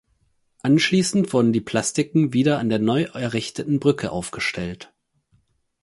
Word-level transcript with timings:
Anschließend 0.63 1.31
wurden 1.31 1.53
die 1.53 1.61
Plastiken 1.61 2.33
wieder 2.33 2.57
an 2.57 2.69
der 2.69 2.79
neu 2.79 3.03
errichteten 3.03 3.79
Brücke 3.79 4.11
aufgestellt. 4.11 4.91